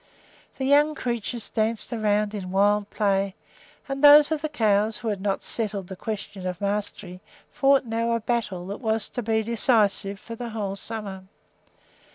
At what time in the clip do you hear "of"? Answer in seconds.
4.31-4.41, 6.47-6.59